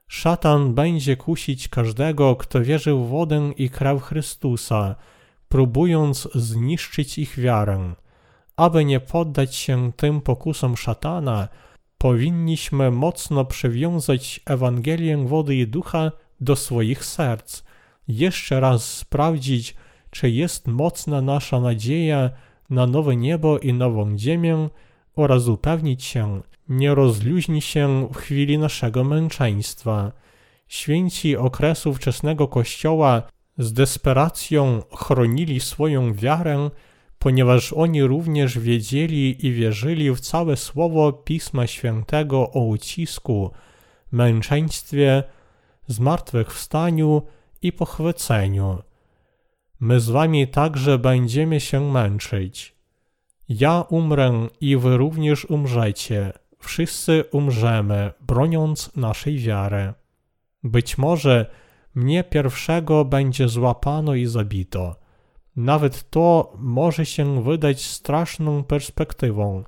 Szatan 0.07 0.74
będzie 0.74 1.17
kusić 1.17 1.67
każdego, 1.67 2.36
kto 2.36 2.62
wierzy 2.62 2.93
w 2.93 3.07
wodę 3.07 3.51
i 3.57 3.69
krew 3.69 4.03
Chrystusa, 4.03 4.95
próbując 5.50 6.29
zniszczyć 6.36 7.17
ich 7.17 7.39
wiarę. 7.39 7.93
Aby 8.55 8.86
nie 8.86 9.00
poddać 9.00 9.55
się 9.55 9.91
tym 9.95 10.22
pokusom 10.22 10.77
szatana, 10.77 11.48
powinniśmy 11.98 12.91
mocno 12.91 13.45
przywiązać 13.45 14.41
Ewangelię 14.45 15.17
wody 15.17 15.55
i 15.55 15.67
ducha 15.67 16.12
do 16.41 16.55
swoich 16.55 17.05
serc, 17.05 17.63
jeszcze 18.07 18.60
raz 18.60 18.86
sprawdzić, 18.86 19.75
czy 20.10 20.29
jest 20.29 20.67
mocna 20.67 21.22
nasza 21.22 21.60
nadzieja 21.60 22.29
na 22.69 22.88
nowe 22.88 23.15
niebo 23.15 23.60
i 23.60 23.74
nową 23.74 24.17
ziemię 24.17 24.69
oraz 25.15 25.48
upewnić 25.48 26.03
się, 26.03 26.41
nie 26.70 26.96
rozluźni 26.96 27.62
się 27.62 28.08
w 28.13 28.17
chwili 28.17 28.58
naszego 28.58 29.03
męczeństwa. 29.03 30.12
Święci 30.67 31.38
okresu 31.38 31.93
wczesnego 31.93 32.48
Kościoła 32.48 33.24
z 33.58 33.74
desperacją 33.74 34.82
chronili 34.96 35.60
swoją 35.60 36.13
wiarę, 36.13 36.70
ponieważ 37.20 37.74
oni 37.74 38.03
również 38.03 38.60
wiedzieli 38.60 39.46
i 39.48 39.51
wierzyli 39.51 40.12
w 40.12 40.20
całe 40.20 40.58
słowo 40.58 41.13
Pisma 41.13 41.67
Świętego 41.67 42.51
o 42.51 42.65
ucisku, 42.65 43.51
męczeństwie, 44.12 45.24
zmartwychwstaniu 45.88 47.22
i 47.62 47.72
pochwyceniu. 47.72 48.77
My 49.79 50.00
z 50.00 50.10
wami 50.10 50.48
także 50.48 51.00
będziemy 51.00 51.60
się 51.60 51.91
męczyć. 51.91 52.75
Ja 53.50 53.82
umrę 53.89 54.48
i 54.62 54.77
wy 54.77 54.98
również 54.98 55.46
umrzecie. 55.46 56.34
Wszyscy 56.63 57.24
umrzemy, 57.32 58.12
broniąc 58.22 58.96
naszej 58.96 59.38
wiary. 59.38 59.93
Być 60.63 60.98
może 60.98 61.46
mnie 61.96 62.24
pierwszego 62.24 63.05
będzie 63.05 63.48
złapano 63.50 64.15
i 64.15 64.25
zabito. 64.25 64.96
Nawet 65.55 66.10
to 66.10 66.53
może 66.58 67.05
się 67.05 67.43
wydać 67.43 67.86
straszną 67.86 68.63
perspektywą, 68.63 69.63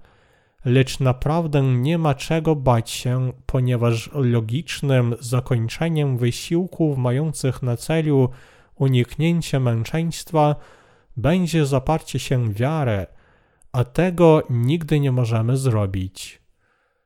lecz 0.66 1.00
naprawdę 1.00 1.62
nie 1.62 1.98
ma 1.98 2.16
czego 2.16 2.56
bać 2.56 2.90
się, 2.90 3.34
ponieważ 3.46 4.10
logicznym 4.14 5.16
zakończeniem 5.20 6.18
wysiłków 6.18 6.98
mających 6.98 7.64
na 7.64 7.78
celu 7.78 8.30
uniknięcie 8.76 9.60
męczeństwa 9.60 10.56
będzie 11.18 11.66
zaparcie 11.66 12.20
się 12.20 12.46
w 12.46 12.54
wiarę, 12.54 13.08
a 13.72 13.84
tego 13.84 14.44
nigdy 14.50 15.00
nie 15.00 15.12
możemy 15.12 15.58
zrobić. 15.58 16.45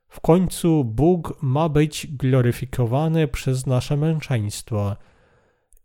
W 0.09 0.19
końcu 0.19 0.83
Bóg 0.83 1.37
ma 1.41 1.69
być 1.69 2.07
gloryfikowany 2.07 3.27
przez 3.27 3.65
nasze 3.65 3.97
męczeństwo 3.97 4.95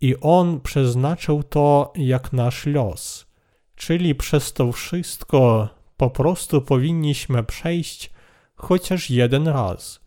i 0.01 0.17
On 0.21 0.61
przeznaczył 0.61 1.43
to 1.43 1.93
jak 1.97 2.33
nasz 2.33 2.67
los. 2.67 3.27
Czyli 3.75 4.15
przez 4.15 4.53
to 4.53 4.73
wszystko 4.73 5.69
po 5.97 6.11
prostu 6.11 6.63
powinniśmy 6.63 7.45
przejść 7.45 8.11
chociaż 8.57 9.11
jeden 9.11 9.49
raz. 9.49 10.01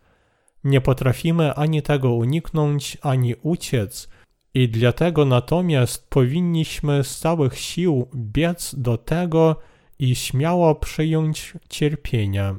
Nie 0.63 0.81
potrafimy 0.81 1.53
ani 1.53 1.81
tego 1.81 2.13
uniknąć, 2.13 2.97
ani 3.01 3.35
uciec, 3.35 4.09
i 4.53 4.69
dlatego 4.69 5.25
natomiast 5.25 6.09
powinniśmy 6.09 7.03
z 7.03 7.19
całych 7.19 7.59
sił 7.59 8.07
biec 8.15 8.75
do 8.77 8.97
tego 8.97 9.55
i 9.99 10.15
śmiało 10.15 10.75
przyjąć 10.75 11.53
cierpienia. 11.69 12.55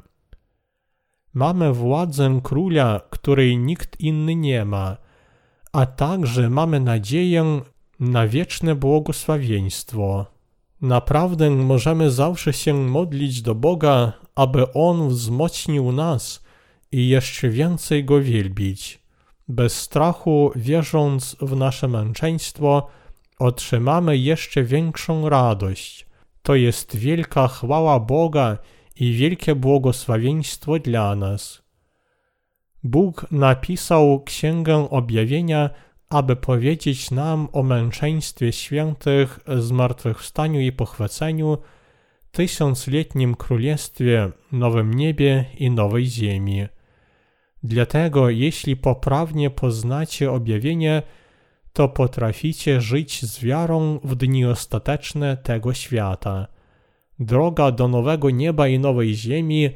Mamy 1.33 1.73
władzę 1.73 2.39
króla, 2.43 3.01
której 3.09 3.57
nikt 3.57 3.99
inny 3.99 4.35
nie 4.35 4.65
ma, 4.65 4.97
a 5.73 5.85
także 5.85 6.49
mamy 6.49 6.79
nadzieję 6.79 7.61
na 7.99 8.27
wieczne 8.27 8.75
błogosławieństwo. 8.75 10.25
Naprawdę 10.81 11.49
możemy 11.49 12.11
zawsze 12.11 12.53
się 12.53 12.73
modlić 12.73 13.41
do 13.41 13.55
Boga, 13.55 14.13
aby 14.35 14.73
On 14.73 15.09
wzmocnił 15.09 15.91
nas 15.91 16.43
i 16.91 17.09
jeszcze 17.09 17.49
więcej 17.49 18.05
Go 18.05 18.21
wielbić. 18.21 18.99
Bez 19.47 19.81
strachu, 19.81 20.51
wierząc 20.55 21.35
w 21.41 21.55
nasze 21.55 21.87
męczeństwo, 21.87 22.87
otrzymamy 23.39 24.17
jeszcze 24.17 24.63
większą 24.63 25.29
radość. 25.29 26.05
To 26.41 26.55
jest 26.55 26.95
wielka 26.95 27.47
chwała 27.47 27.99
Boga 27.99 28.57
i 28.99 29.13
wielkie 29.13 29.55
błogosławieństwo 29.55 30.79
dla 30.79 31.15
nas. 31.15 31.61
Bóg 32.83 33.25
napisał 33.31 34.23
Księgę 34.23 34.89
Objawienia, 34.89 35.69
aby 36.09 36.35
powiedzieć 36.35 37.11
nam 37.11 37.47
o 37.51 37.63
męczeństwie 37.63 38.51
świętych, 38.51 39.39
zmartwychwstaniu 39.57 40.59
i 40.59 40.71
pochwyceniu, 40.71 41.57
tysiącletnim 42.31 43.35
królestwie, 43.35 44.31
nowym 44.51 44.93
niebie 44.93 45.45
i 45.57 45.71
nowej 45.71 46.05
ziemi. 46.05 46.65
Dlatego, 47.63 48.29
jeśli 48.29 48.77
poprawnie 48.77 49.49
poznacie 49.49 50.31
objawienie, 50.31 51.01
to 51.73 51.89
potraficie 51.89 52.81
żyć 52.81 53.25
z 53.25 53.39
wiarą 53.39 53.99
w 54.03 54.15
dni 54.15 54.45
ostateczne 54.45 55.37
tego 55.37 55.73
świata. 55.73 56.47
Droga 57.19 57.71
do 57.71 57.87
nowego 57.87 58.29
nieba 58.29 58.67
i 58.67 58.79
nowej 58.79 59.15
ziemi, 59.15 59.69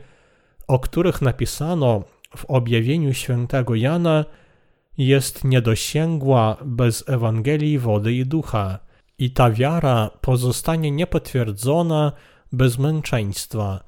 o 0.67 0.79
których 0.79 1.21
napisano 1.21 2.03
w 2.37 2.45
objawieniu 2.45 3.13
świętego 3.13 3.75
Jana, 3.75 4.25
jest 4.97 5.43
niedosięgła 5.43 6.57
bez 6.65 7.09
Ewangelii 7.09 7.79
wody 7.79 8.13
i 8.13 8.25
ducha, 8.25 8.79
i 9.17 9.31
ta 9.31 9.51
wiara 9.51 10.09
pozostanie 10.21 10.91
niepotwierdzona 10.91 12.11
bez 12.51 12.77
męczeństwa. 12.77 13.83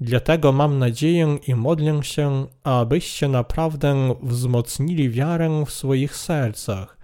Dlatego 0.00 0.52
mam 0.52 0.78
nadzieję 0.78 1.38
i 1.46 1.54
modlę 1.54 2.02
się, 2.02 2.46
abyście 2.64 3.28
naprawdę 3.28 4.14
wzmocnili 4.22 5.10
wiarę 5.10 5.64
w 5.66 5.70
swoich 5.70 6.16
sercach, 6.16 6.98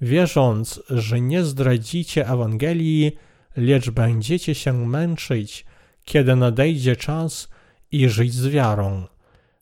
wierząc, 0.00 0.82
że 0.90 1.20
nie 1.20 1.44
zdradzicie 1.44 2.28
Ewangelii, 2.28 3.12
lecz 3.56 3.90
będziecie 3.90 4.54
się 4.54 4.72
męczyć, 4.72 5.64
kiedy 6.04 6.36
nadejdzie 6.36 6.96
czas 6.96 7.48
i 7.92 8.08
żyć 8.08 8.34
z 8.34 8.48
wiarą. 8.48 9.06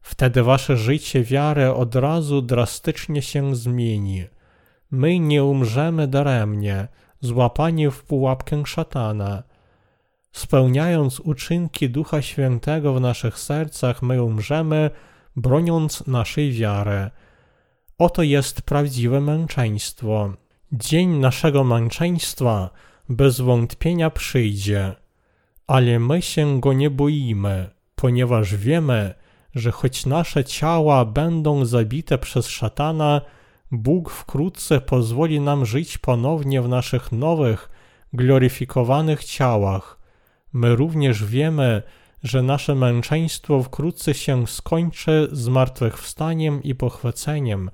Wtedy 0.02 0.42
wasze 0.42 0.76
życie 0.76 1.24
wiary 1.24 1.72
od 1.72 1.94
razu 1.94 2.42
drastycznie 2.42 3.22
się 3.22 3.56
zmieni. 3.56 4.24
My 4.90 5.18
nie 5.18 5.44
umrzemy 5.44 6.08
daremnie, 6.08 6.88
złapani 7.20 7.90
w 7.90 8.02
pułapkę 8.02 8.66
szatana. 8.66 9.42
Spełniając 10.32 11.20
uczynki 11.20 11.90
Ducha 11.90 12.22
Świętego 12.22 12.94
w 12.94 13.00
naszych 13.00 13.38
sercach, 13.38 14.02
my 14.02 14.22
umrzemy, 14.22 14.90
broniąc 15.36 16.06
naszej 16.06 16.52
wiary. 16.52 17.10
Oto 17.98 18.22
jest 18.22 18.62
prawdziwe 18.62 19.20
męczeństwo. 19.20 20.32
Dzień 20.72 21.08
naszego 21.08 21.64
męczeństwa 21.64 22.70
bez 23.08 23.40
wątpienia 23.40 24.10
przyjdzie, 24.10 24.94
ale 25.66 25.98
my 25.98 26.22
się 26.22 26.60
go 26.60 26.72
nie 26.72 26.90
boimy, 26.90 27.70
ponieważ 27.94 28.56
wiemy, 28.56 29.14
że 29.54 29.70
choć 29.70 30.06
nasze 30.06 30.44
ciała 30.44 31.04
będą 31.04 31.64
zabite 31.64 32.18
przez 32.18 32.46
szatana, 32.46 33.20
Bóg 33.70 34.10
wkrótce 34.10 34.80
pozwoli 34.80 35.40
nam 35.40 35.66
żyć 35.66 35.98
ponownie 35.98 36.62
w 36.62 36.68
naszych 36.68 37.12
nowych, 37.12 37.68
gloryfikowanych 38.12 39.24
ciałach. 39.24 39.98
My 40.52 40.76
również 40.76 41.24
wiemy, 41.24 41.82
że 42.22 42.42
nasze 42.42 42.74
męczeństwo 42.74 43.62
wkrótce 43.62 44.14
się 44.14 44.46
skończy 44.46 45.28
zmartwychwstaniem 45.32 46.62
i 46.62 46.74
pochwyceniem 46.74 47.70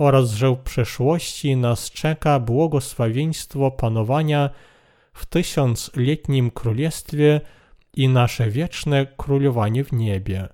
oraz 0.00 0.30
że 0.30 0.50
w 0.50 0.56
przyszłości 0.56 1.56
nas 1.56 1.90
czeka 1.90 2.40
błogosławieństwo 2.40 3.70
panowania 3.70 4.50
w 5.12 5.26
tysiącletnim 5.26 6.50
królestwie 6.50 7.40
i 7.94 8.08
nasze 8.08 8.50
wieczne 8.50 9.06
królowanie 9.16 9.84
w 9.84 9.92
niebie. 9.92 10.48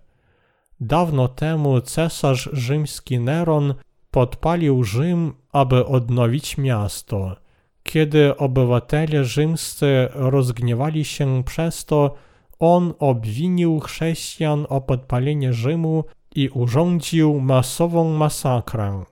Dawno 0.80 1.28
temu 1.28 1.80
cesarz 1.80 2.48
rzymski 2.52 3.18
Neron 3.20 3.74
podpalił 4.10 4.84
Rzym, 4.84 5.34
aby 5.52 5.86
odnowić 5.86 6.58
miasto. 6.58 7.36
Kiedy 7.82 8.36
obywatele 8.36 9.24
rzymscy 9.24 10.08
rozgniewali 10.14 11.04
się 11.04 11.44
przez 11.44 11.84
to, 11.84 12.14
on 12.58 12.94
obwinił 12.98 13.80
chrześcijan 13.80 14.66
o 14.68 14.80
podpalenie 14.80 15.52
Rzymu 15.52 16.04
i 16.34 16.48
urządził 16.48 17.40
masową 17.40 18.10
masakrę. 18.10 19.04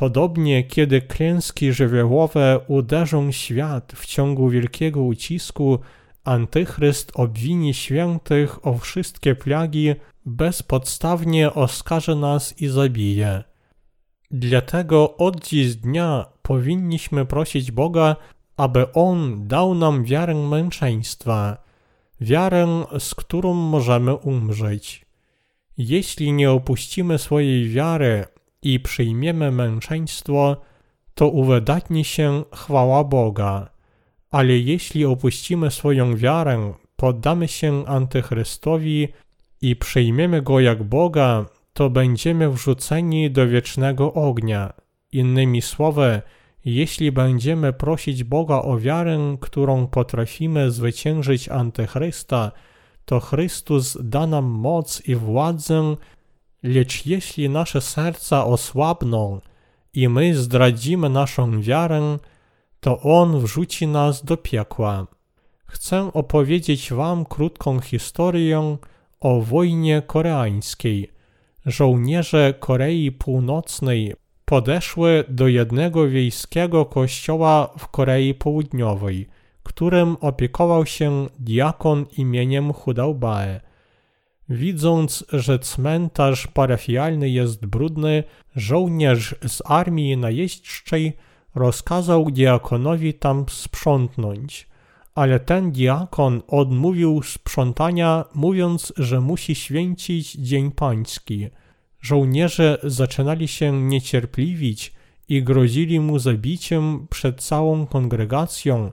Podobnie, 0.00 0.64
kiedy 0.64 1.00
klęski 1.00 1.72
żywiołowe 1.72 2.60
uderzą 2.68 3.32
świat 3.32 3.92
w 3.96 4.06
ciągu 4.06 4.48
wielkiego 4.48 5.02
ucisku, 5.02 5.78
Antychryst 6.24 7.12
obwini 7.14 7.74
świętych 7.74 8.66
o 8.66 8.78
wszystkie 8.78 9.34
plagi, 9.34 9.94
bezpodstawnie 10.26 11.54
oskarży 11.54 12.16
nas 12.16 12.60
i 12.60 12.68
zabije. 12.68 13.44
Dlatego 14.30 15.16
od 15.16 15.48
dziś 15.48 15.76
dnia 15.76 16.26
powinniśmy 16.42 17.26
prosić 17.26 17.70
Boga, 17.70 18.16
aby 18.56 18.92
On 18.92 19.48
dał 19.48 19.74
nam 19.74 20.04
wiarę 20.04 20.34
męczeństwa, 20.34 21.56
wiarę, 22.20 22.84
z 22.98 23.14
którą 23.14 23.54
możemy 23.54 24.14
umrzeć. 24.14 25.06
Jeśli 25.78 26.32
nie 26.32 26.50
opuścimy 26.50 27.18
swojej 27.18 27.68
wiary 27.68 28.24
i 28.62 28.80
przyjmiemy 28.80 29.50
męczeństwo, 29.50 30.56
to 31.14 31.28
uwydatni 31.28 32.04
się 32.04 32.44
chwała 32.54 33.04
Boga. 33.04 33.70
Ale 34.30 34.58
jeśli 34.58 35.04
opuścimy 35.04 35.70
swoją 35.70 36.16
wiarę, 36.16 36.72
poddamy 36.96 37.48
się 37.48 37.86
Antychrystowi 37.86 39.08
i 39.62 39.76
przyjmiemy 39.76 40.42
Go 40.42 40.60
jak 40.60 40.82
Boga, 40.82 41.46
to 41.72 41.90
będziemy 41.90 42.50
wrzuceni 42.50 43.30
do 43.30 43.48
wiecznego 43.48 44.14
ognia. 44.14 44.72
Innymi 45.12 45.62
słowy, 45.62 46.22
jeśli 46.64 47.12
będziemy 47.12 47.72
prosić 47.72 48.24
Boga 48.24 48.62
o 48.62 48.78
wiarę, 48.78 49.36
którą 49.40 49.86
potrafimy 49.86 50.70
zwyciężyć 50.70 51.48
Antychrysta, 51.48 52.52
to 53.04 53.20
Chrystus 53.20 53.98
da 54.02 54.26
nam 54.26 54.44
moc 54.44 55.02
i 55.08 55.14
władzę, 55.14 55.96
lecz 56.62 57.06
jeśli 57.06 57.48
nasze 57.48 57.80
serca 57.80 58.44
osłabną 58.46 59.40
i 59.94 60.08
my 60.08 60.36
zdradzimy 60.36 61.08
naszą 61.08 61.60
wiarę, 61.60 62.18
to 62.80 63.00
On 63.00 63.40
wrzuci 63.40 63.86
nas 63.86 64.24
do 64.24 64.36
piekła. 64.36 65.06
Chcę 65.66 66.10
opowiedzieć 66.12 66.92
Wam 66.92 67.24
krótką 67.24 67.80
historię 67.80 68.76
o 69.20 69.40
wojnie 69.40 70.02
koreańskiej. 70.06 71.10
Żołnierze 71.66 72.54
Korei 72.60 73.12
Północnej 73.12 74.14
podeszły 74.44 75.24
do 75.28 75.48
jednego 75.48 76.08
wiejskiego 76.08 76.86
kościoła 76.86 77.74
w 77.78 77.88
Korei 77.88 78.34
Południowej, 78.34 79.28
którym 79.62 80.16
opiekował 80.20 80.86
się 80.86 81.26
diakon 81.38 82.06
imieniem 82.18 82.72
Hudalbae. 82.72 83.60
Widząc, 84.50 85.24
że 85.32 85.58
cmentarz 85.58 86.46
parafialny 86.46 87.28
jest 87.28 87.66
brudny, 87.66 88.24
żołnierz 88.56 89.34
z 89.46 89.62
armii 89.64 90.16
najeźdźczej 90.16 91.12
rozkazał 91.54 92.30
diakonowi 92.30 93.14
tam 93.14 93.44
sprzątnąć. 93.48 94.68
Ale 95.14 95.40
ten 95.40 95.72
diakon 95.72 96.42
odmówił 96.48 97.22
sprzątania, 97.22 98.24
mówiąc, 98.34 98.92
że 98.96 99.20
musi 99.20 99.54
święcić 99.54 100.32
Dzień 100.32 100.70
Pański. 100.70 101.48
Żołnierze 102.00 102.78
zaczynali 102.82 103.48
się 103.48 103.72
niecierpliwić 103.72 104.92
i 105.28 105.42
grozili 105.42 106.00
mu 106.00 106.18
zabiciem 106.18 107.06
przed 107.10 107.42
całą 107.42 107.86
kongregacją, 107.86 108.92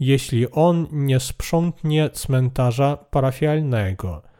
jeśli 0.00 0.50
on 0.50 0.86
nie 0.92 1.20
sprzątnie 1.20 2.10
cmentarza 2.10 2.96
parafialnego. 2.96 4.33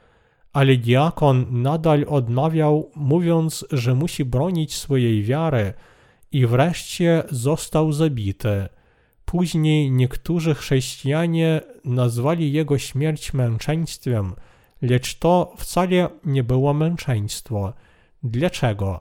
Ale 0.55 0.77
diakon 0.77 1.47
nadal 1.63 2.05
odmawiał, 2.09 2.91
mówiąc, 2.95 3.67
że 3.71 3.95
musi 3.95 4.25
bronić 4.25 4.75
swojej 4.75 5.23
wiary 5.23 5.73
i 6.33 6.47
wreszcie 6.47 7.23
został 7.31 7.93
zabity. 7.93 8.69
Później 9.25 9.91
niektórzy 9.91 10.55
chrześcijanie 10.55 11.61
nazwali 11.85 12.53
jego 12.53 12.79
śmierć 12.79 13.35
męczeństwem, 13.35 14.35
lecz 14.83 15.19
to 15.19 15.55
wcale 15.57 16.09
nie 16.25 16.45
było 16.45 16.75
męczeństwo. 16.75 17.73
Dlaczego? 18.23 19.01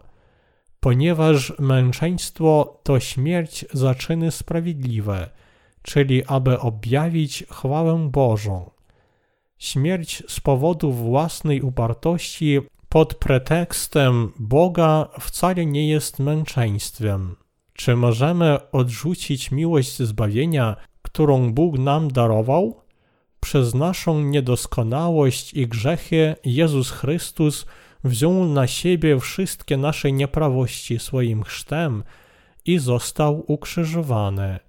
Ponieważ 0.80 1.54
męczeństwo 1.60 2.80
to 2.84 3.00
śmierć 3.00 3.66
za 3.74 3.96
czyny 3.96 4.32
sprawiedliwe, 4.32 5.30
czyli 5.82 6.26
aby 6.26 6.60
objawić 6.60 7.44
chwałę 7.50 8.10
Bożą. 8.12 8.70
Śmierć 9.64 10.24
z 10.28 10.40
powodu 10.40 10.92
własnej 10.92 11.62
upartości 11.62 12.60
pod 12.90 13.16
pretekstem 13.16 14.32
Boga 14.40 15.10
wcale 15.20 15.66
nie 15.66 15.88
jest 15.90 16.20
męczeństwem. 16.20 17.36
Czy 17.74 17.96
możemy 17.96 18.72
odrzucić 18.72 19.52
miłość 19.52 19.98
zbawienia, 19.98 20.76
którą 21.02 21.54
Bóg 21.54 21.80
nam 21.80 22.12
darował? 22.12 22.82
Przez 23.40 23.74
naszą 23.74 24.22
niedoskonałość 24.22 25.54
i 25.54 25.68
grzechy 25.68 26.36
Jezus 26.46 26.92
Chrystus 26.92 27.66
wziął 28.04 28.46
na 28.46 28.68
siebie 28.68 29.20
wszystkie 29.20 29.78
nasze 29.78 30.12
nieprawości 30.12 31.00
swoim 31.00 31.44
chrztem 31.44 32.04
i 32.66 32.80
został 32.80 33.44
ukrzyżowany. 33.48 34.60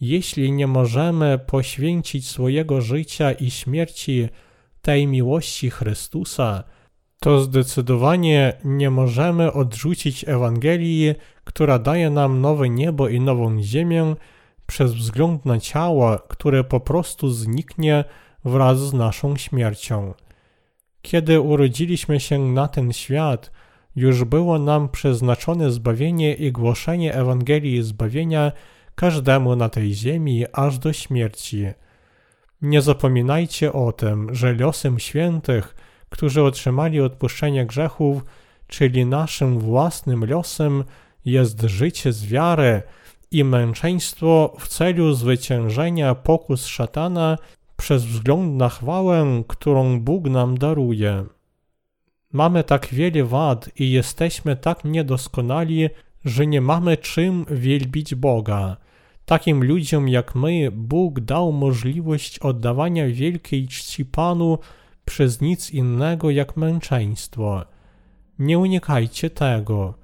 Jeśli 0.00 0.52
nie 0.52 0.66
możemy 0.66 1.38
poświęcić 1.46 2.28
swojego 2.28 2.80
życia 2.80 3.32
i 3.32 3.50
śmierci 3.50 4.28
tej 4.82 5.06
miłości 5.06 5.70
Chrystusa, 5.70 6.64
to 7.20 7.40
zdecydowanie 7.40 8.52
nie 8.64 8.90
możemy 8.90 9.52
odrzucić 9.52 10.24
Ewangelii, 10.28 11.14
która 11.44 11.78
daje 11.78 12.10
nam 12.10 12.40
nowe 12.40 12.68
niebo 12.68 13.08
i 13.08 13.20
nową 13.20 13.62
ziemię, 13.62 14.14
przez 14.66 14.94
wzgląd 14.94 15.44
na 15.46 15.60
ciało, 15.60 16.18
które 16.28 16.64
po 16.64 16.80
prostu 16.80 17.30
zniknie 17.30 18.04
wraz 18.44 18.78
z 18.78 18.92
naszą 18.92 19.36
śmiercią. 19.36 20.14
Kiedy 21.02 21.40
urodziliśmy 21.40 22.20
się 22.20 22.38
na 22.38 22.68
ten 22.68 22.92
świat, 22.92 23.50
już 23.96 24.24
było 24.24 24.58
nam 24.58 24.88
przeznaczone 24.88 25.70
zbawienie 25.70 26.34
i 26.34 26.52
głoszenie 26.52 27.14
Ewangelii 27.14 27.82
zbawienia 27.82 28.52
każdemu 28.98 29.56
na 29.56 29.68
tej 29.68 29.94
ziemi 29.94 30.44
aż 30.52 30.78
do 30.78 30.92
śmierci. 30.92 31.66
Nie 32.62 32.82
zapominajcie 32.82 33.72
o 33.72 33.92
tym, 33.92 34.34
że 34.34 34.52
losem 34.52 34.98
świętych, 34.98 35.76
którzy 36.08 36.42
otrzymali 36.42 37.00
odpuszczenie 37.00 37.66
grzechów, 37.66 38.24
czyli 38.66 39.06
naszym 39.06 39.58
własnym 39.58 40.24
losem, 40.24 40.84
jest 41.24 41.62
życie 41.62 42.12
z 42.12 42.26
wiary 42.26 42.82
i 43.30 43.44
męczeństwo 43.44 44.56
w 44.58 44.68
celu 44.68 45.14
zwyciężenia 45.14 46.14
pokus 46.14 46.66
szatana 46.66 47.38
przez 47.76 48.04
wzgląd 48.04 48.54
na 48.56 48.68
chwałę, 48.68 49.42
którą 49.48 50.00
Bóg 50.00 50.24
nam 50.24 50.58
daruje. 50.58 51.24
Mamy 52.32 52.64
tak 52.64 52.86
wiele 52.86 53.24
wad 53.24 53.70
i 53.76 53.90
jesteśmy 53.90 54.56
tak 54.56 54.84
niedoskonali, 54.84 55.88
że 56.24 56.46
nie 56.46 56.60
mamy 56.60 56.96
czym 56.96 57.44
wielbić 57.50 58.14
Boga. 58.14 58.87
Takim 59.28 59.64
ludziom 59.64 60.08
jak 60.08 60.34
my 60.34 60.70
Bóg 60.72 61.20
dał 61.20 61.52
możliwość 61.52 62.38
oddawania 62.38 63.08
wielkiej 63.08 63.68
czci 63.68 64.04
Panu 64.04 64.58
przez 65.04 65.40
nic 65.40 65.70
innego 65.70 66.30
jak 66.30 66.56
męczeństwo. 66.56 67.64
Nie 68.38 68.58
unikajcie 68.58 69.30
tego. 69.30 69.94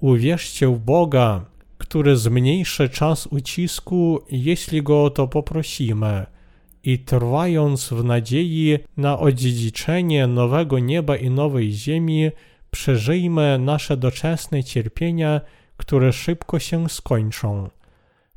Uwierzcie 0.00 0.68
w 0.68 0.78
Boga, 0.78 1.44
który 1.78 2.16
zmniejszy 2.16 2.88
czas 2.88 3.26
ucisku, 3.26 4.20
jeśli 4.30 4.82
go 4.82 5.04
o 5.04 5.10
to 5.10 5.28
poprosimy 5.28 6.26
i 6.84 6.98
trwając 6.98 7.88
w 7.88 8.04
nadziei 8.04 8.78
na 8.96 9.18
odziedziczenie 9.18 10.26
nowego 10.26 10.78
nieba 10.78 11.16
i 11.16 11.30
nowej 11.30 11.72
ziemi, 11.72 12.30
przeżyjmy 12.70 13.58
nasze 13.58 13.96
doczesne 13.96 14.64
cierpienia, 14.64 15.40
które 15.76 16.12
szybko 16.12 16.58
się 16.58 16.88
skończą. 16.88 17.68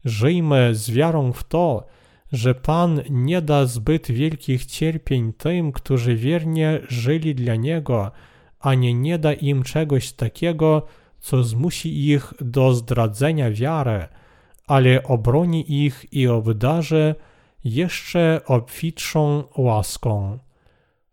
Żyjmy 0.05 0.75
z 0.75 0.91
wiarą 0.91 1.33
w 1.33 1.43
to, 1.43 1.88
że 2.31 2.55
Pan 2.55 3.01
nie 3.09 3.41
da 3.41 3.65
zbyt 3.65 4.12
wielkich 4.12 4.65
cierpień 4.65 5.33
tym, 5.33 5.71
którzy 5.71 6.15
wiernie 6.15 6.79
żyli 6.88 7.35
dla 7.35 7.55
Niego, 7.55 8.12
ani 8.59 8.95
nie 8.95 9.19
da 9.19 9.33
im 9.33 9.63
czegoś 9.63 10.12
takiego, 10.12 10.85
co 11.19 11.43
zmusi 11.43 12.09
ich 12.09 12.33
do 12.41 12.73
zdradzenia 12.73 13.51
wiary, 13.51 14.07
ale 14.67 15.03
obroni 15.03 15.85
ich 15.85 16.05
i 16.12 16.27
obdarzy 16.27 17.15
jeszcze 17.63 18.41
obfitszą 18.45 19.43
łaską. 19.57 20.39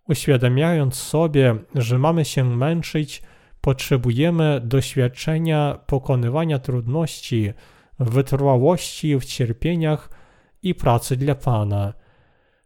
Uświadamiając 0.09 0.94
sobie, 0.94 1.55
że 1.75 1.99
mamy 1.99 2.25
się 2.25 2.44
męczyć, 2.44 3.22
potrzebujemy 3.61 4.61
doświadczenia 4.64 5.79
pokonywania 5.87 6.59
trudności, 6.59 7.53
wytrwałości 7.99 9.19
w 9.19 9.25
cierpieniach 9.25 10.11
i 10.63 10.75
pracy 10.75 11.17
dla 11.17 11.35
Pana. 11.35 11.93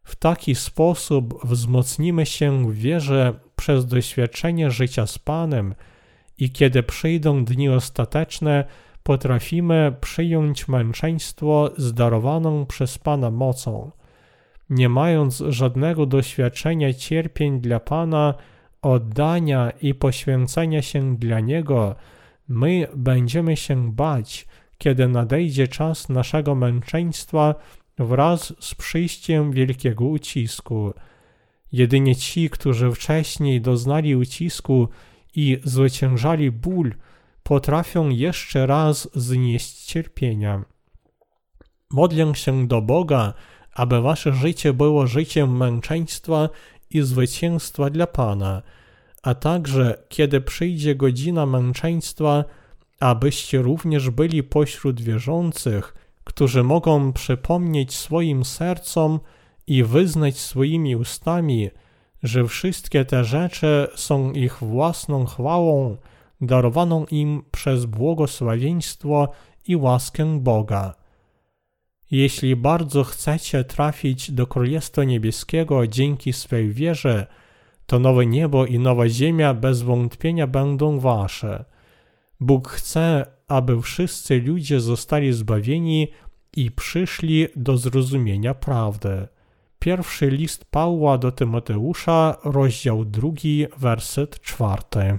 W 0.05 0.17
taki 0.17 0.55
sposób 0.55 1.47
wzmocnimy 1.47 2.27
się 2.27 2.71
w 2.71 2.75
wierze 2.75 3.35
przez 3.57 3.87
doświadczenie 3.87 4.71
życia 4.71 5.07
z 5.07 5.19
Panem 5.19 5.75
i 6.39 6.51
kiedy 6.51 6.83
przyjdą 6.83 7.45
dni 7.45 7.69
ostateczne, 7.69 8.65
potrafimy 9.03 9.95
przyjąć 10.01 10.69
męczeństwo 10.69 11.71
z 11.77 11.95
darowaną 11.95 12.67
przez 12.67 12.99
Pana 12.99 13.31
mocą. 13.31 13.91
Nie 14.71 14.89
mając 14.89 15.43
żadnego 15.49 16.07
doświadczenia 16.07 16.95
cierpień 16.95 17.61
dla 17.61 17.81
Pana, 17.81 18.35
oddania 18.83 19.73
i 19.83 19.95
poświęcenia 19.95 20.83
się 20.83 21.17
dla 21.17 21.41
Niego, 21.41 21.95
my 22.49 22.87
będziemy 22.97 23.57
się 23.57 23.93
bać, 23.93 24.47
kiedy 24.81 25.09
nadejdzie 25.09 25.69
czas 25.69 26.09
naszego 26.09 26.55
męczeństwa 26.55 27.55
wraz 27.99 28.55
z 28.61 28.75
przyjściem 28.75 29.53
wielkiego 29.53 30.05
ucisku. 30.05 30.93
Jedynie 31.73 32.17
ci, 32.17 32.51
którzy 32.51 32.93
wcześniej 32.93 33.61
doznali 33.61 34.17
ucisku 34.17 34.89
i 35.35 35.61
zwyciężali 35.65 36.51
ból, 36.51 36.95
potrafią 37.43 38.09
jeszcze 38.09 38.67
raz 38.67 39.09
znieść 39.15 39.85
cierpienia. 39.85 40.65
Modlę 41.91 42.35
się 42.35 42.69
do 42.69 42.83
Boga, 42.83 43.35
aby 43.75 44.01
wasze 44.01 44.33
życie 44.33 44.73
było 44.73 45.07
życiem 45.07 45.57
męczeństwa 45.57 46.49
i 46.91 47.01
zwycięstwa 47.01 47.91
dla 47.91 48.07
Pana, 48.07 48.63
a 49.23 49.35
także 49.35 50.03
kiedy 50.09 50.41
przyjdzie 50.41 50.95
godzina 50.95 51.47
męczeństwa, 51.47 52.45
abyście 53.01 53.63
również 53.63 54.11
byli 54.11 54.43
pośród 54.43 55.01
wierzących, 55.01 55.95
którzy 56.25 56.63
mogą 56.63 57.13
przypomnieć 57.13 57.95
swoim 57.95 58.45
sercom 58.45 59.21
i 59.67 59.85
wyznać 59.85 60.39
swoimi 60.39 60.97
ustami, 60.97 61.71
że 62.23 62.47
wszystkie 62.47 63.05
te 63.05 63.25
rzeczy 63.25 63.89
są 63.95 64.33
ich 64.33 64.59
własną 64.59 65.25
chwałą, 65.27 65.97
darowaną 66.41 67.07
im 67.11 67.43
przez 67.51 67.85
błogosławieństwo 67.85 69.29
i 69.67 69.77
łaskę 69.77 70.41
Boga. 70.41 70.95
Jeśli 72.11 72.57
bardzo 72.57 73.05
chcecie 73.05 73.65
trafić 73.65 74.31
do 74.31 74.47
Królestwa 74.47 75.05
Niebieskiego 75.05 75.87
dzięki 75.87 76.33
swej 76.33 76.73
wierze, 76.73 77.27
to 77.87 77.99
nowe 77.99 78.27
niebo 78.27 78.67
i 78.67 78.79
nowa 78.79 79.09
ziemia 79.09 79.55
bez 79.55 79.83
wątpienia 79.83 80.47
będą 80.47 81.01
wasze. 81.01 81.65
Bóg 82.41 82.69
chce, 82.69 83.27
aby 83.49 83.83
wszyscy 83.83 84.41
ludzie 84.41 84.81
zostali 84.81 85.33
zbawieni 85.33 86.09
i 86.57 86.71
przyszli 86.71 87.47
do 87.57 87.77
zrozumienia 87.77 88.55
prawdy. 88.55 89.29
Pierwszy 89.79 90.31
list 90.31 90.65
Pawła 90.65 91.19
do 91.19 91.33
Tymoteusza, 91.33 92.37
rozdział 92.45 93.05
drugi, 93.05 93.67
werset 93.77 94.41
czwarty. 94.41 95.19